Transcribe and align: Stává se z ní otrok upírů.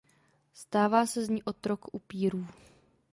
Stává 0.53 1.05
se 1.05 1.25
z 1.25 1.29
ní 1.29 1.43
otrok 1.43 1.85
upírů. 1.91 2.47